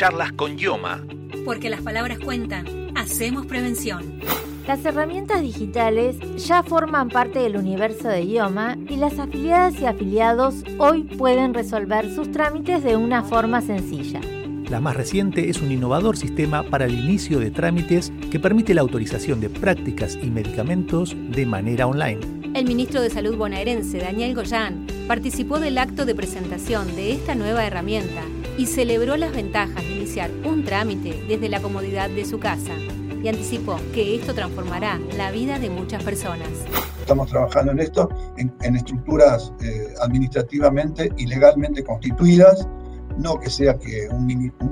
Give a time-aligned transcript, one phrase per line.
[0.00, 1.04] Charlas con Yoma.
[1.44, 2.64] Porque las palabras cuentan.
[2.96, 4.18] Hacemos prevención.
[4.66, 10.64] Las herramientas digitales ya forman parte del universo de IOMA y las afiliadas y afiliados
[10.78, 14.22] hoy pueden resolver sus trámites de una forma sencilla.
[14.70, 18.80] La más reciente es un innovador sistema para el inicio de trámites que permite la
[18.80, 22.20] autorización de prácticas y medicamentos de manera online.
[22.54, 27.66] El ministro de Salud bonaerense, Daniel Goyán, participó del acto de presentación de esta nueva
[27.66, 28.22] herramienta
[28.56, 32.72] y celebró las ventajas de iniciar un trámite desde la comodidad de su casa
[33.22, 36.48] y anticipó que esto transformará la vida de muchas personas.
[37.00, 42.66] Estamos trabajando en esto, en, estructuras eh, administrativamente y legalmente constituidas
[43.18, 44.26] no que sea que un,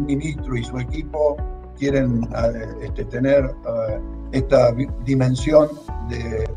[0.07, 1.37] ministro y su equipo
[1.77, 4.01] quieren eh, este, tener eh,
[4.33, 4.73] esta
[5.05, 5.69] dimensión
[6.09, 6.49] de,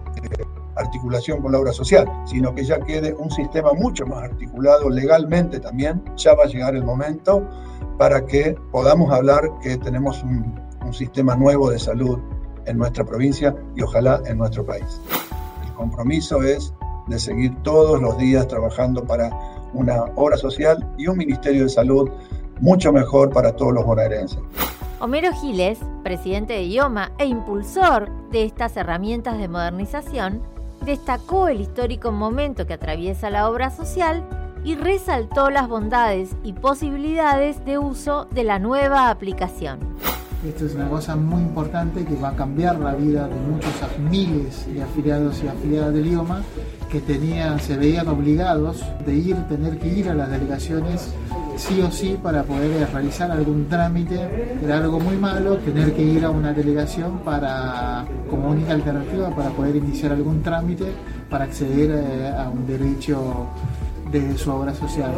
[0.75, 5.59] articulación con la obra social, sino que ya quede un sistema mucho más articulado legalmente
[5.59, 6.01] también.
[6.15, 7.47] Ya va a llegar el momento
[8.01, 10.59] para que podamos hablar que tenemos un,
[10.91, 12.17] sistema nuevo de salud
[12.65, 14.99] en nuestra provincia y ojalá en nuestro país.
[15.63, 16.73] El compromiso es
[17.05, 19.29] de seguir todos los días trabajando para
[19.73, 22.09] una obra social y un Ministerio de Salud
[22.59, 24.39] mucho mejor para todos los bonaerenses.
[24.99, 30.41] Homero Giles, presidente de IOMA e impulsor de estas herramientas de modernización,
[30.83, 37.63] destacó el histórico momento que atraviesa la obra social y resaltó las bondades y posibilidades
[37.65, 39.79] de uso de la nueva aplicación.
[40.47, 44.65] Esto es una cosa muy importante que va a cambiar la vida de muchos miles
[44.73, 46.41] de afiliados y afiliadas del IOMA
[46.89, 51.13] que tenían, se veían obligados de ir, tener que ir a las delegaciones
[51.57, 54.57] sí o sí para poder realizar algún trámite.
[54.63, 59.51] Era algo muy malo tener que ir a una delegación para, como única alternativa para
[59.51, 60.85] poder iniciar algún trámite
[61.29, 63.47] para acceder eh, a un derecho
[64.11, 65.11] de su obra social.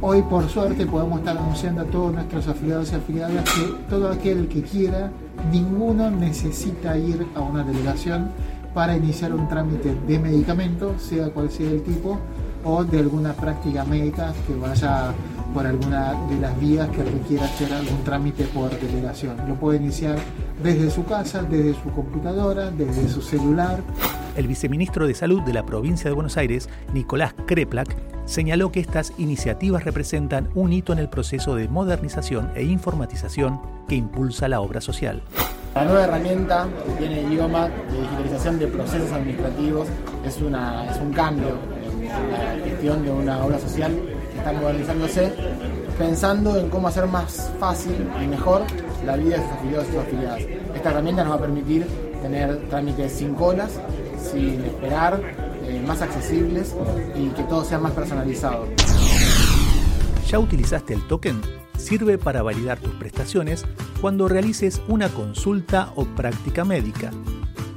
[0.00, 4.48] Hoy por suerte podemos estar anunciando a todos nuestros afiliados y afiliadas que todo aquel
[4.48, 5.10] que quiera,
[5.52, 8.30] ninguno necesita ir a una delegación
[8.74, 12.18] para iniciar un trámite de medicamento, sea cual sea el tipo,
[12.64, 15.12] o de alguna práctica médica que vaya
[15.54, 19.36] por alguna de las vías que requiera hacer algún trámite por delegación.
[19.48, 20.18] Lo puede iniciar
[20.62, 23.80] desde su casa, desde su computadora, desde su celular.
[24.38, 29.12] El viceministro de Salud de la provincia de Buenos Aires, Nicolás Kreplak, señaló que estas
[29.18, 34.80] iniciativas representan un hito en el proceso de modernización e informatización que impulsa la obra
[34.80, 35.22] social.
[35.74, 39.88] La nueva herramienta que tiene IOMA de digitalización de procesos administrativos
[40.24, 41.58] es, una, es un cambio
[42.00, 43.92] en la gestión de una obra social
[44.30, 45.32] que está modernizándose,
[45.98, 48.62] pensando en cómo hacer más fácil y mejor
[49.04, 50.42] la vida de sus afiliados y sus afiliadas.
[50.76, 51.88] Esta herramienta nos va a permitir
[52.22, 53.80] tener trámites sin colas,
[54.20, 55.20] sin esperar,
[55.64, 56.74] eh, más accesibles
[57.16, 58.66] y que todo sea más personalizado.
[60.28, 61.40] ¿Ya utilizaste el token?
[61.76, 63.64] Sirve para validar tus prestaciones
[64.00, 67.10] cuando realices una consulta o práctica médica.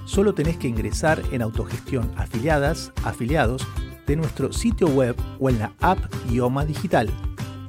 [0.05, 3.65] Solo tenés que ingresar en autogestión afiliadas, afiliados
[4.07, 7.09] de nuestro sitio web o en la app Ioma Digital.